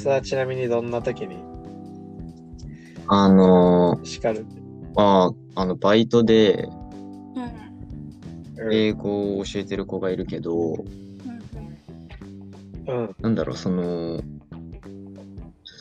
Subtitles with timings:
[0.00, 1.36] 安はちなみにどんな時に？
[3.06, 4.46] あのー、叱る。
[4.94, 6.68] まあ、あの、バイトで
[8.72, 10.84] 英語を教えてる子がいるけど、
[12.86, 12.94] うん。
[12.94, 13.16] うん。
[13.20, 14.22] なんだろう、その、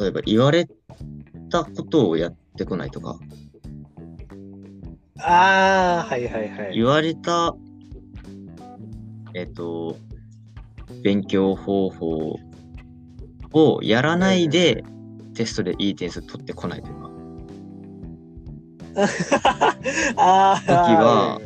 [0.02, 0.68] 例えば言われ
[1.50, 3.18] たことをやってこないとか、
[5.22, 6.76] ああ、はいはいはい。
[6.76, 7.56] 言われた、
[9.34, 9.98] えっと、
[11.04, 12.40] 勉強方法
[13.54, 14.84] をやらないで、
[15.34, 17.10] テストでいい点数取ってこないとか。
[20.18, 21.42] ああ、時は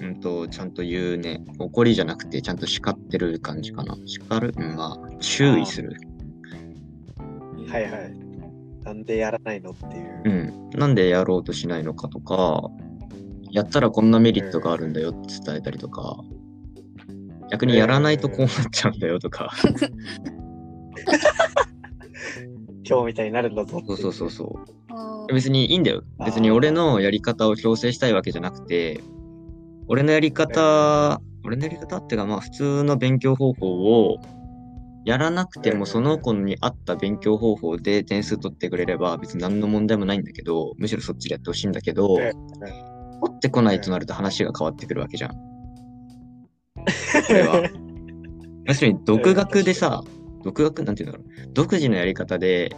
[0.00, 1.44] うんと、ちゃんと言うね。
[1.58, 3.96] 怒りじゃなくて、ちゃんと叱ってる感じかな。
[4.06, 4.54] 叱る？
[4.56, 5.96] うん、まあ、注意する。
[7.68, 8.14] はいはい。
[8.84, 10.22] なんでやらないのっていう。
[10.24, 10.70] うん。
[10.78, 12.70] なんでやろうとしないのかとか、
[13.50, 16.22] やったらこんなメリットがあるんだよって伝えたりとか、
[17.50, 19.50] 逆にやらないとこうなっちゃうんだよとか、
[22.88, 24.44] 今日みたいになるんだぞそうそうそうそ
[25.28, 25.32] う。
[25.32, 26.02] 別にいいんだよ。
[26.24, 29.00] 別に俺のやり方を強制したいわけじゃなくて、
[29.88, 33.66] 俺のやり方、俺のやり方っていうかまあ普通の勉強方法
[34.08, 34.18] を
[35.04, 42.32] やらなくてもその子に合った勉強方法で点数取ってくれれば別に何の問題もないんだけど、むしろそっちでやってほしいんだけど、え
[43.20, 45.30] 取ってこないとなると話が変わってくるわけじゃん。
[47.26, 47.68] これは。
[48.66, 50.02] 要するに独学でさ、
[50.46, 51.26] 独学なんていうんだろう。
[51.52, 52.70] 独自のやり方で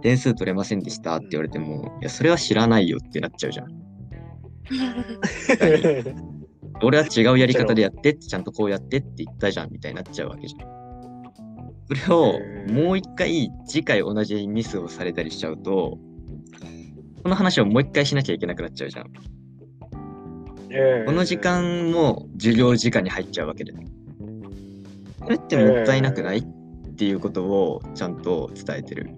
[0.00, 3.66] 点数取れませんでしたって言われても、いや、それは知らないよってなっちゃうじゃん。
[6.82, 10.68] 俺は違うやり方でやってって、ちゃんとこうやってって言ったじゃんみたいになっちゃうわけじゃん。
[11.88, 12.38] それを
[12.72, 15.98] もう一回、次回同じミスをされたりしちゃうと、
[17.22, 19.06] この話をもう一回しなきゃいけなくなっちゃうじゃん。
[21.06, 23.72] この時間も授業時間に入っちゃうわけで。
[23.72, 23.78] こ
[25.30, 26.46] れってもったいなくない？
[26.96, 29.10] っていうことをちゃんと伝えてる。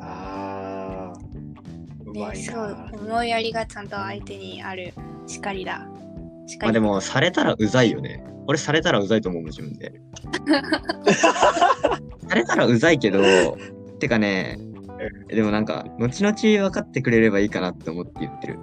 [0.00, 2.90] ああ、ね、いそうな。
[2.92, 4.92] 思いやりがちゃんと相手にある
[5.28, 5.88] 叱りだ。
[6.48, 8.24] 叱りまあでも、されたらうざいよね。
[8.48, 9.92] 俺されたらうざいと思うもん、自分で。
[12.28, 13.20] されたらうざいけど、
[14.00, 14.58] てかね、
[15.28, 16.34] でもなんか、後々
[16.68, 18.58] 分かってくれればいいかなって思って言ってる。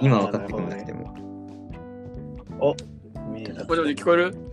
[0.00, 1.00] 今分かってくれなくても。
[1.00, 1.14] も。
[2.60, 2.76] お、
[3.32, 4.49] 見えた聞こえる？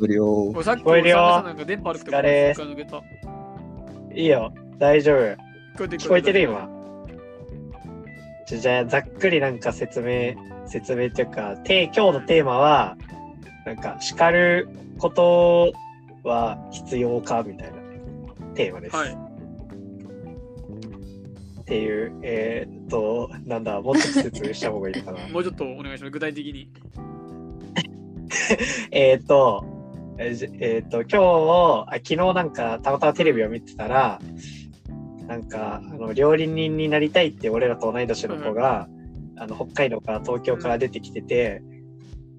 [0.00, 0.50] 無料。
[0.54, 3.02] 俺さっき聞こえるよさなんか電波悪くてお疲れ一回抜けた
[4.14, 5.16] いいよ、大丈夫。
[5.18, 5.28] 聞
[5.78, 5.98] こえてる？
[5.98, 6.68] 聞こえてる今。
[8.46, 10.34] じゃじゃあ、ざっくりなんか説明、
[10.66, 12.96] 説明っていうか、て今日のテーマは、
[13.64, 14.68] なんか、叱る
[14.98, 15.72] こと
[16.24, 17.78] は必要かみたいな
[18.54, 18.96] テーマです。
[18.96, 19.30] はい
[21.70, 25.20] っていう、えーっと、なんだ、もっと説明した方がいいかな。
[25.32, 26.68] もうちょっとお願いします具体的に
[28.90, 29.64] えーっと、
[30.22, 34.20] ええーっと、今日あ、昨日なんかたまたまテレビを見てたら、
[35.26, 38.86] なんか、あの、料理人になりたいって俺らと同い年の子が、
[39.36, 41.62] あの、北海道から東京から出てきてて、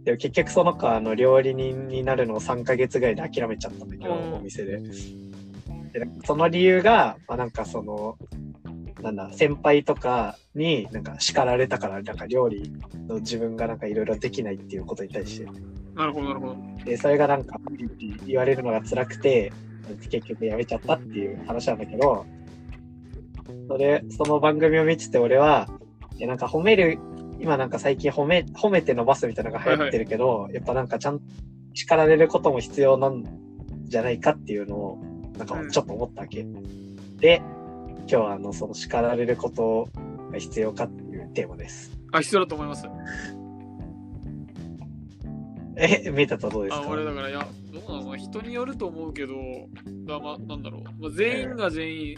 [0.03, 4.77] でも結局その子はあの料理人になるのを3ヶ月ぐらいで諦めちゃったんだけど、うんお店で。
[4.77, 8.15] でその理由が、まあ、なんかその、
[9.01, 12.71] なんだ、先輩とかになんか叱られたから、なんか料理
[13.07, 15.47] の自分がなんかいろいろできないっていうことに対して。
[15.95, 17.59] なるほどなるほどで、それがなんか、
[18.25, 19.51] 言われるのが辛くて、
[20.09, 22.25] 結局やめちゃったっていう話なんだけど、
[23.67, 25.67] それ、その番組を見てて俺は、
[26.17, 26.99] いやなんか褒める、
[27.39, 31.25] 今なんか最近褒め、褒めて伸ばすみたいなのが流行ってるけど、やっぱなんかちゃんと
[31.73, 33.23] 叱られることも必要なん
[33.83, 34.99] じゃないかっていうのを、
[35.37, 36.45] なんかちょっと思ったわけ。
[37.19, 37.41] で、
[37.99, 39.89] 今日はあの、その叱られること
[40.31, 41.91] が必要かっていうテーマです。
[42.11, 42.85] あ必要だと思います
[45.81, 48.03] え、見たとどうですあか俺だからいやどうなの？
[48.09, 49.33] まあ人によると思うけど
[50.05, 52.17] だまあなんだろう、まあ、全員が全員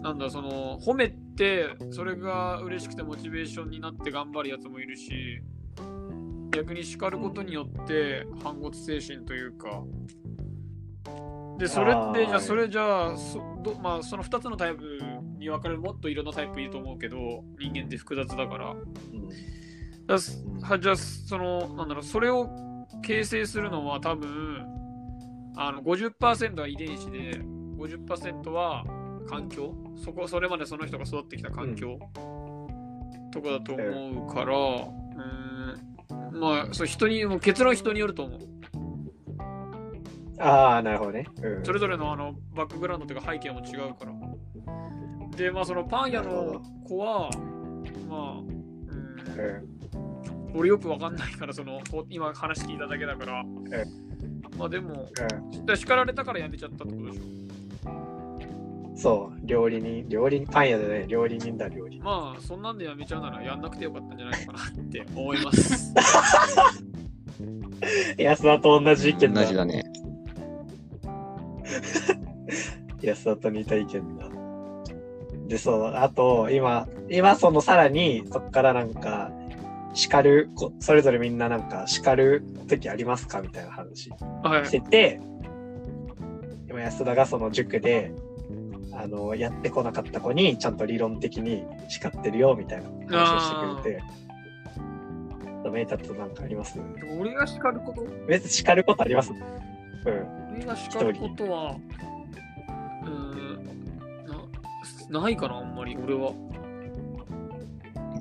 [0.00, 5.42] なんだその褒めてそれが嬉しくてモチベーションになって頑張るやつもいるし
[6.50, 9.82] 逆に叱ることによって反骨精神というか。
[11.58, 15.00] でそれってじゃあそれじゃあそど、まあ、その2つのタイプ
[15.38, 17.16] に分かれるもっといろんなタイプいると思うけど
[17.58, 18.70] 人間って複雑だから。
[18.70, 19.57] うん
[20.08, 20.18] だ
[20.78, 22.48] じゃあそのなんだろうそれを
[23.02, 24.66] 形成するのは多分
[25.56, 27.40] あの50%は遺伝子で
[27.78, 28.84] 50%は
[29.28, 29.74] 環境。
[30.02, 31.98] そこそれまでその人が育ってきた環境、
[33.30, 36.40] とかだと思うから、うーん。
[36.40, 38.40] まあそう人にもう結論人によると思う。
[40.40, 41.26] ああ、なるほどね。
[41.42, 41.64] うん。
[41.64, 44.12] それぞれのあのバックグラウンドというか背景も違うから。
[45.36, 47.30] でまあそのパン屋の子は
[48.08, 49.77] まあうん
[50.54, 53.44] 俺よくわかんないからそのこ今話聞いただけだから、
[54.56, 55.08] まあでも、
[55.66, 57.24] う叱られたからやめちゃったってことでしょ。
[57.24, 57.38] ん。
[58.96, 62.04] そう、料理人、料理人、パン屋でね、料理人だ、料理人。
[62.04, 65.94] まあ、そんなんでやめちゃうならやんなくてよかったんじゃないかなって思います。
[68.18, 69.42] 安田と同じ意見だ。
[69.42, 69.84] 同じだね。
[73.00, 74.28] 安田と似た意見だ。
[75.46, 79.17] で、そう、あと、今、今そのさらに、そっからなんか、
[79.98, 83.42] 叱る、こそれぞれみんななんか、叱る時ありますか？
[83.42, 84.10] みたいな話。
[84.44, 84.66] はい。
[84.66, 84.70] し。
[84.70, 85.20] てて、
[86.68, 88.12] 今安田がその塾で、
[88.92, 93.50] あの、やってこなかった子に、ちゃんと理論的に叱ってるよ、みたいな話をし
[93.82, 94.02] てくれて、
[95.68, 96.80] メータとなんかあります？
[97.18, 98.06] 俺が叱ること？
[98.28, 99.32] 別に叱ることあります？
[99.32, 99.38] うん。
[100.54, 101.74] 俺が叱ることは、
[103.02, 103.64] うーん、
[105.10, 106.30] なないかな、あんまり俺は。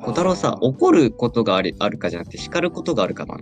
[0.02, 3.38] 小太郎さ、怒ることがあるあるかじゃなくて、叱ることがあるかな。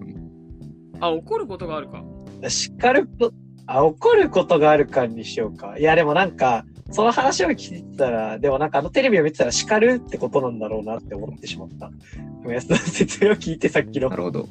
[1.00, 2.04] あ、怒ることがあるか。
[2.48, 3.32] 叱るこ、
[3.68, 5.78] あ、怒ることがあるかにしようか。
[5.78, 11.90] いや、でもなんか、その話を聞いてたら、でもなんかあのテレビを見てたら叱るってことなんだろうなって思ってしまった。
[11.90, 14.16] でも安田の説明を聞いてさっきのな。
[14.16, 14.48] るほど。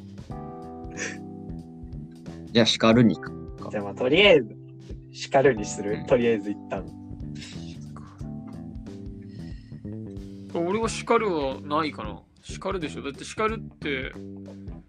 [2.51, 3.31] じゃあ、叱るに行く。
[3.71, 4.55] じゃあまあとりあえず、
[5.11, 6.05] 叱るにするうん。
[6.05, 6.85] とりあえず一旦。
[10.59, 12.21] 俺は叱るはないかな。
[12.41, 13.03] 叱るでしょ。
[13.03, 14.13] だって叱るって、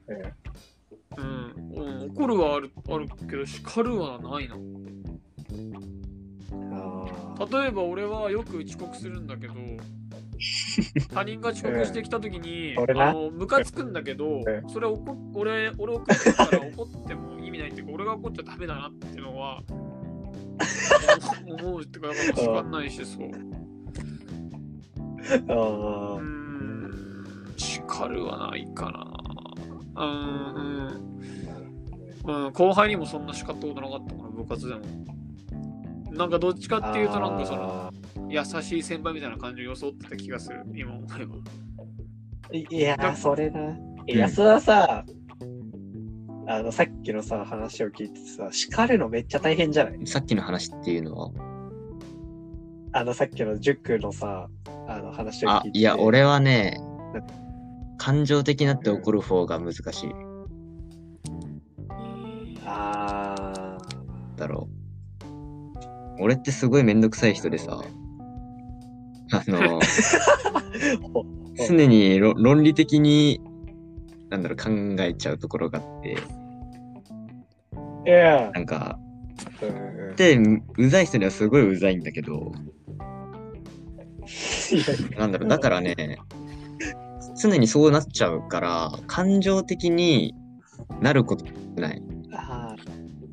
[0.08, 0.32] え
[1.16, 4.56] うん、うん、怒るはあるあるけど、叱るはないな。
[7.50, 9.54] 例えば俺はよく遅刻するんだけど、
[11.12, 19.62] 他人が遅刻してきた時に、俺なあのムカつくんだけどえ、それ怒っ俺、俺怒ってるから怒っても意味ないっていうか、俺が怒っちゃダメだなっていうのは、
[21.46, 23.30] 思うってか、だから叱んないし、そう。
[25.48, 26.20] あうーー。
[26.20, 30.02] ん、叱るはないかな。
[30.02, 30.10] うん、
[32.26, 32.46] うん。
[32.46, 34.80] うん、後輩にもそんな叱ったことなかったかな、部活でも。
[36.12, 37.90] なんかどっちかっていうと、なんかその、あ
[38.28, 41.36] 優しい先輩みたいな感じを装ってた気がする、今思えば。
[42.50, 43.76] ーいいやー、それな。
[44.08, 45.04] え安田さ、
[46.48, 50.06] あの、さっきのさ、話を聞いてさ、叱るのめっちゃ大変じゃない？
[50.06, 51.30] さっきの話っていうのは？
[52.92, 54.48] あの、さっきの塾のさ、
[55.16, 55.68] 話を聞い、て。
[55.68, 56.80] あいや、俺はね
[57.14, 57.22] な、
[57.98, 60.10] 感情的になって怒る方が難しい。
[62.64, 63.78] あ
[64.36, 66.22] だろう。
[66.22, 67.82] 俺ってすごいめんどくさい人でさ、
[69.32, 69.80] あの、
[71.68, 73.40] 常にろ論理的に、
[74.30, 74.70] なんだろう、考
[75.02, 76.16] えちゃうところがあって、
[78.54, 78.98] なんか、
[80.16, 80.38] で、
[80.78, 82.52] うざい人にはすごいうざいんだけど、
[85.18, 85.94] なんだろう、だからね、
[87.40, 90.34] 常にそうなっちゃうから、感情的に
[91.00, 91.44] なること
[91.80, 92.02] ない。
[92.32, 92.74] あ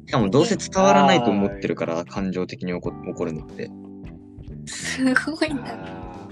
[0.05, 3.69] しかもどうせ伝わらないと思ってるから、感情的に怒怒るのって。
[4.65, 5.11] すご
[5.45, 6.29] いーな。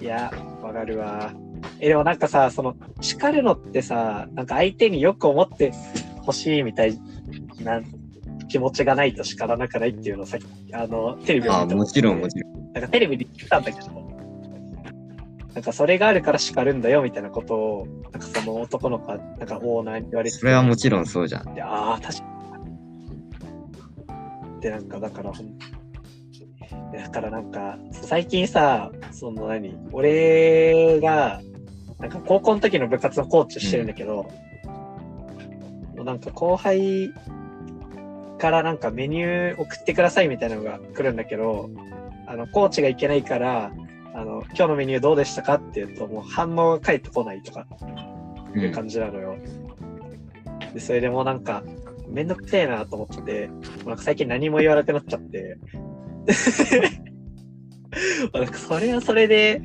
[0.00, 0.30] いや、
[0.62, 1.32] わかるわ。
[1.80, 5.72] え、でもなんかさ、その、叱るのってさ、なんか相手によく思って
[6.20, 6.98] ほしいみたい
[7.62, 7.80] な
[8.48, 12.45] 気持ちがないと叱らなくないっていうのをさっき、あの、テレビをああ、見てもちろん、もちろん。
[12.76, 13.86] なんかテレビで言ってたんだけど、
[15.54, 21.54] なんかそれがあるから叱るんだよみたいなことを、なんかその男の子は、なんかオーナーに言われててそれはもちろんそうじゃん。
[21.54, 22.24] で、ああ、確か
[24.54, 24.60] に。
[24.60, 31.40] で、なんか、だからだからなんか、最近さ、その何、俺が、
[31.98, 34.26] なんか高校の時の部活のコーチしてるんだけど、
[35.96, 37.10] もうなんか後輩
[38.36, 41.70] からなんかメニュー送ってくださいみたいなのが来るんだけど、
[42.26, 43.72] あの、コーチが行けないから、
[44.14, 47.66] あの、今日のメニューどうでしたかって言うと、もう反応が返ってこないとか
[48.54, 48.62] うん。
[48.62, 49.36] いう感じなのよ。
[50.72, 51.62] で、それでもうなんか、
[52.08, 55.58] めんどくせえなと思って、もうなんか最近何も言わなくなっちゃって。
[58.32, 59.62] なんかそれはそれで、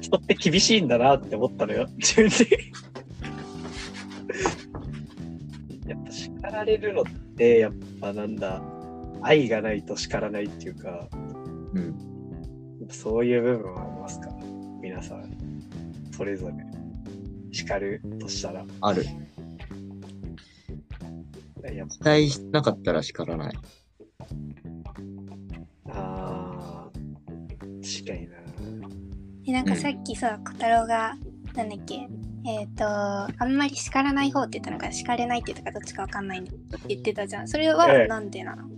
[0.00, 2.58] 人って厳しいんだなって思ったのよ、自分で。
[5.88, 7.04] やっぱ叱られるのっ
[7.36, 8.62] て、やっぱなんだ、
[9.22, 11.08] 愛がないと叱らないっていうか、
[11.74, 12.78] うん。
[12.80, 14.28] やっぱそういう部分はありますか
[14.80, 15.32] 皆さん、
[16.10, 16.54] それぞれ。
[17.52, 18.64] 叱るとしたら。
[18.80, 19.04] ある。
[21.62, 23.52] やっ期待しなかったら叱らない。
[25.86, 28.36] ぱ、あー、確かにな。
[29.46, 31.14] えなんかさっきさ、小太郎が、
[31.54, 32.08] なんだっけ、
[32.46, 37.48] えっ、と、あんまり叱らない方って言ったのか、叱れないって言ったかどっちかわかんないんでって言ってたじゃん。
[37.48, 38.68] それはええなんでなの、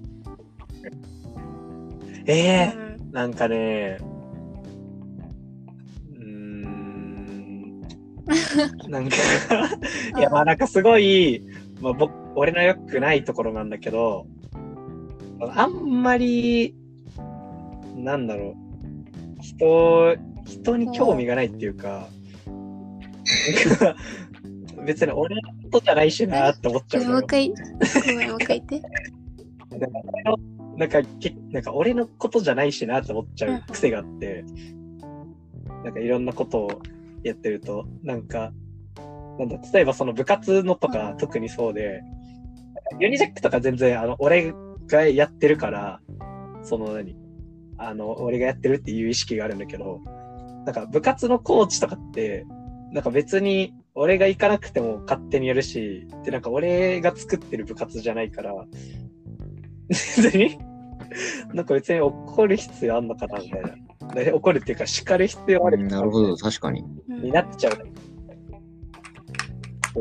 [0.84, 1.14] ええ
[2.26, 3.12] うん。
[3.12, 3.98] なんかね、
[6.10, 7.80] うーん、
[8.88, 9.16] なんか、
[10.18, 11.42] いや、まあなんかすごい、
[11.80, 14.26] まあ僕、俺の良くないところなんだけど、
[15.40, 16.74] あんまり、
[17.96, 18.56] なんだろ
[19.38, 20.16] う、人、
[20.46, 22.08] 人に興味がないっていうか、
[24.84, 27.04] 別に俺のことじゃないしなって思っちゃう。
[27.04, 27.54] もう一回、ご
[28.16, 28.82] めん、もう一回言って。
[30.76, 34.44] なんかけ、なんか俺のことじゃないしなって思っちゃう癖があって、
[35.84, 36.82] なんかいろんなことを
[37.22, 38.52] やってると、なんか、
[39.38, 42.02] なんだ、例えばその部活のとか特にそうで、
[42.98, 44.52] ユニジャックとか全然あの、俺
[44.86, 46.00] がやってるから、
[46.62, 47.16] その何
[47.76, 50.00] あの、俺がやってるっていう意識があるんだけど、
[50.64, 52.46] なんか部活のコーチとかって、
[52.92, 58.54] なんか別に俺が行かなくても勝手にやるし、で、なんか俺が作ってる部活じゃないから、
[59.88, 60.58] 別に、
[61.52, 63.74] なんか別に怒る必要あんのかなみたいな。
[64.14, 66.84] で怒るっていうか叱る必要あるなるほど、確かに。
[67.08, 67.78] うんになっちゃう。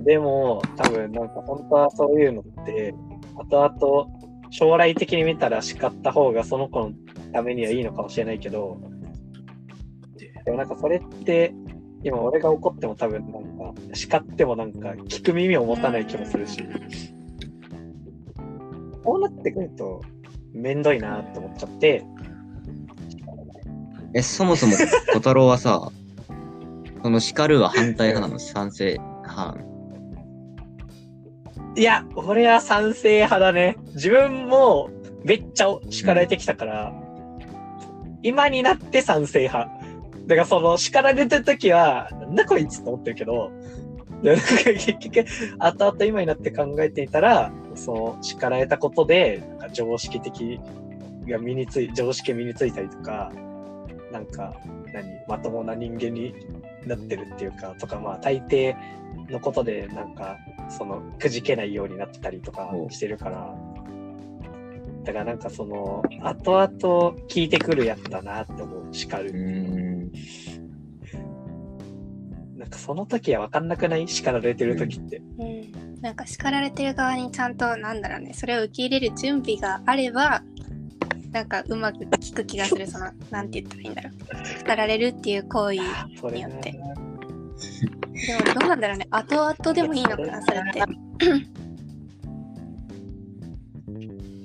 [0.04, 2.94] でも、多分なんか本当はそういうのって、
[3.36, 6.92] 後々将来的に見たら叱った方がその子の
[7.32, 8.80] ためにはいいのかもしれないけど、
[10.46, 11.54] でもなんかそれって、
[12.04, 16.64] 今俺が怒っても多分なんか叱ってもなんか聞く耳を持たない気もするし、
[19.04, 20.02] こうなってくると
[20.54, 22.06] めんどいなって思っちゃって、
[24.14, 24.74] え、そもそも
[25.14, 25.92] 小太郎はさ、
[27.02, 28.40] その叱るは反対派なの？
[28.40, 29.58] 賛成派
[31.76, 33.78] いや、俺は賛成派だね。
[33.96, 34.90] 自分も
[35.24, 36.94] めっちゃ叱られてきたから、
[38.22, 39.72] 今になって賛成派。
[40.28, 43.52] だからその叱られてる時は、なんだこいつって思ってるけど、
[44.24, 45.26] 結局、
[45.60, 50.60] 後々今になって考えてみたら、その叱られたことで、なんか常識的
[51.28, 53.32] が身につい、常識身についたりとか、
[54.12, 54.54] なんか、
[54.94, 56.34] 何、まともな人間に
[56.86, 58.76] なってるっていうか、とか、まあ大抵
[59.30, 60.38] のことで、なんか、
[60.70, 63.56] その、くじけないようになったりとかしてるから、
[65.04, 66.68] だからなんかその、後々
[67.28, 69.32] 聞いてくるやつだなって思う、叱うる。
[69.32, 70.12] ーん。
[72.58, 74.08] なんかその時は分かんなくない？
[74.08, 75.18] 叱られてる時って。
[75.18, 80.44] うん、なんか叱られてる側にちゃんとなんだろうねそれを受け入れる準備があれば
[81.32, 84.14] なんかうまく聞く気がするそのなんて言ったらいいんだろう。
[84.60, 86.72] 叱られるっていう行為によって。
[86.72, 86.90] でも
[88.60, 89.08] どうなんだろうね。
[89.10, 90.84] 後々でもいいのかなそれって。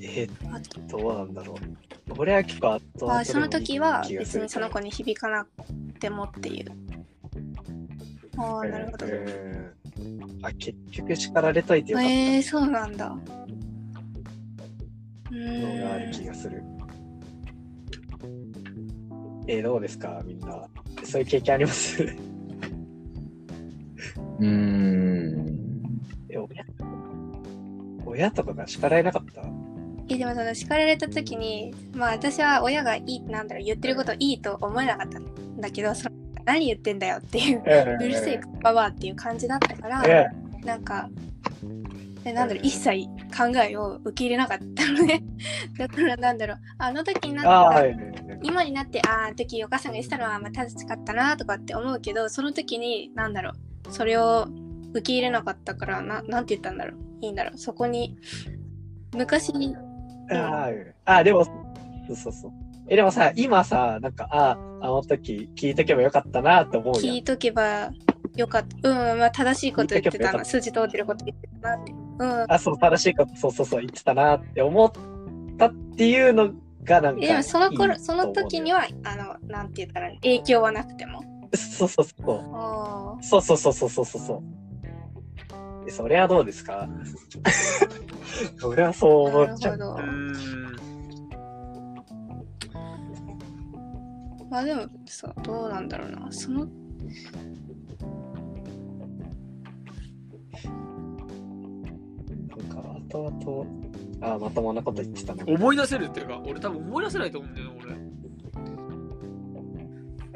[0.01, 1.57] えーどうなんだろう。
[2.17, 5.51] 俺は結構後々あその時は別にその子に響かなく
[5.99, 6.73] てもっていう。
[8.39, 9.07] ああなるほど。
[9.07, 9.78] うん
[10.43, 12.13] あ、結局叱られといてよかった。
[12.13, 13.17] えー、そうなんだ。
[15.31, 16.63] うのがある気がする。
[19.47, 20.23] えーどうですか？
[20.25, 20.63] みんな。
[21.05, 22.03] そういう経験あります？
[22.03, 25.71] うーん。
[26.29, 26.65] え、親
[28.05, 29.43] 親とかが叱られなかった？
[30.11, 36.17] えでもその叱られた時にまあ私は親がいいなんだろう言ってることいいと思えなかったんだけどその
[36.49, 40.27] 何言ってんだよっていううるせえババアっていう感じだったからえ
[40.65, 41.09] なんか
[42.25, 45.23] えなんだろう一切考えを受け入れなかったのね
[45.79, 47.97] だからなんだろうあの時になってああ、はい。
[48.43, 53.53] 今になってあああの時お母さんが言ってたのはまあ正しかったなとかって思うけどその時になんだろ
[53.89, 54.47] うそれを
[54.93, 58.17] 受け入れなかったからななんて言ったんだろういいんだろうそこに
[59.15, 59.75] 昔に
[60.31, 61.51] あーあ、でも、そ
[62.13, 62.53] うそうそう。
[62.89, 67.23] え、でもさ、今さ、なんか、ああ、あの時聞いとけばよかったなって思う聞い。
[67.25, 67.91] とけば
[68.37, 74.91] よかったうんまあ正しいこと言ってたな筋通ってること言ってたなってうんあ、そう、正しいこと、そうそうそう、言ってたなって思っ
[75.57, 76.53] たっていうの
[76.85, 77.21] が、なんか。
[77.21, 78.81] でもその頃その時には。
[78.81, 81.23] はあのなんて言ったら影響はなくても
[81.55, 82.41] そうそうそう。
[82.55, 84.43] ああそうそうそうそうそうそうそう。
[85.87, 86.89] えそれはどうですか？
[88.65, 89.79] 俺はそうな思っちゃう。
[94.51, 96.67] まあでもさどうなんだろうなその
[102.57, 105.45] なんか、後々、あまともなこと言ってたな。
[105.47, 107.89] 思い出せるっていうか、俺多分思い出せないと思うんだよね、俺。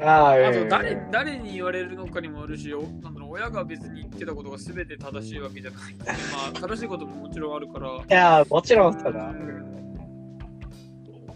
[0.05, 5.95] ああ、あええと誰、誰に言われるのかにもあるし、おなんだろう親が別に言ってたことが全て正しいわけじゃない。
[5.95, 6.05] ま
[6.49, 7.89] あ、正しいことももちろんあるから。
[7.89, 9.33] いや、もちろんそうだ。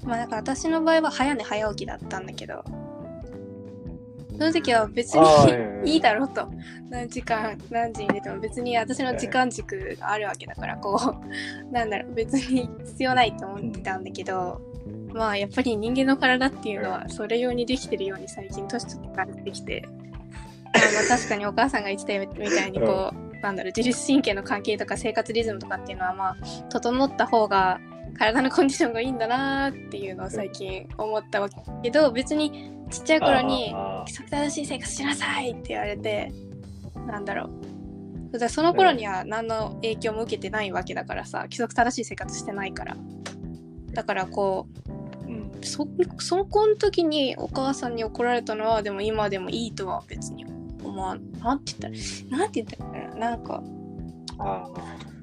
[0.07, 2.63] まあなんか私の場合は早寝早起きだったんだけど。
[4.37, 6.47] その時は別に ええいいだろうと。
[6.89, 11.33] 何時間何時に出ても別に私の時間軸があるわけだからこう。
[11.73, 14.61] なんだろう別に必要ないと思ってたんだけど。
[15.13, 19.83] まあやっぱり人間の体っていうのはそれ用にできてるように最近年取って感じてきて。
[19.87, 26.37] まあまあ確かにお母さんが言ってたみたいにこう、 なんだろう自律神経の関係とか生活リズムとかっていうのはまあ
[26.69, 27.79] 整った方が
[28.17, 31.49] 体のコンディションがいいんだなーっていうのを最近思ったわ
[31.83, 36.31] けど別にちっちゃい頃にあ規則正しい生活しなさいって言われて
[37.07, 38.31] なんだろう。
[38.31, 42.97] だからその頃には何の影響も受けてないわけだからさ規則正しい生活してないから。
[43.93, 44.67] だからこ
[45.25, 45.51] うーうん。
[45.63, 45.87] そ
[46.19, 50.45] そこの時にお母さんに怒られたのはでも今でもいいとは別に
[50.83, 51.31] 思わん。
[51.39, 51.93] なんて言っ
[52.29, 53.63] たらなんて言ったらなんか
[54.39, 55.16] ああ。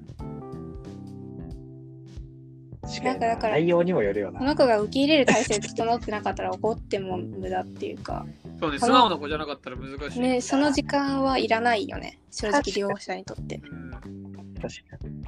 [2.86, 4.38] 確かになんかだから内容にもよるよな。
[4.38, 8.26] この子が受け入れる体制整ってなかったら怒っても無駄っていうか
[8.60, 10.20] そうね、素直な子じゃなかったら難しい。
[10.20, 15.24] ねその時間はいらないよね正直利用者にとってうん確かに。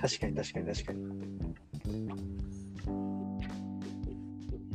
[0.00, 1.34] 確かに確かに確かに。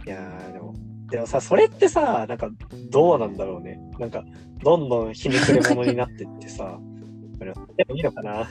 [0.06, 0.76] いやーでも、
[1.12, 2.50] でもさ、それってさ、なんか
[2.90, 3.80] どうなんだろうね。
[4.00, 4.24] なんか、
[4.64, 6.80] どんどんひねくれ者になってってさ、
[7.38, 8.48] こ れでもいいのかな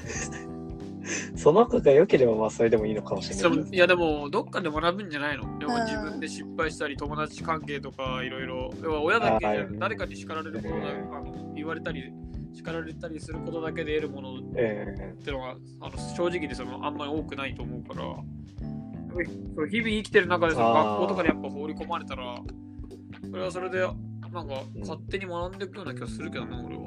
[1.39, 5.59] その子が良ければまあそれでもいいのかもしれないいやでもどっかで学ぶんじゃないの？
[5.59, 8.71] でもうん自分で失敗したり友達関係とかいろいろ。
[8.83, 9.69] 要は親だけじゃはい。
[9.79, 12.13] 誰かに叱られることだうんあの言われたり
[12.53, 15.15] 叱られたりすることだけで得るものっえ。
[15.25, 18.05] てのがあの正直でそのあんまり多くないと思うから。
[19.69, 22.37] 日々生きてる中でその学校とかにやっぱ放り込まれたら
[23.31, 24.81] それはそれでなんかうん。
[24.81, 26.83] 勝手に学んでいくような気がするけどね俺は